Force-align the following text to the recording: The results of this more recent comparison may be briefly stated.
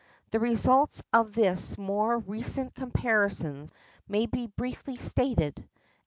The 0.31 0.39
results 0.39 1.03
of 1.13 1.35
this 1.35 1.77
more 1.77 2.17
recent 2.17 2.73
comparison 2.73 3.69
may 4.07 4.25
be 4.25 4.47
briefly 4.47 4.95
stated. 4.97 5.63